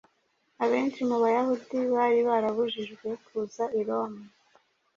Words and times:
Abenshi 0.63 1.01
mu 1.09 1.17
Bayahudi 1.23 1.77
bari 1.93 2.19
barabujijwe 2.29 3.07
kuza 3.25 3.63
i 3.79 3.81
Roma, 3.87 4.23